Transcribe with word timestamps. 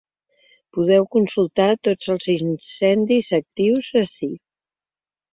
Podeu 0.75 1.03
consultar 1.15 1.67
tots 1.87 2.07
els 2.13 2.25
incendis 2.35 3.29
actius 3.39 3.91
ací. 4.01 4.31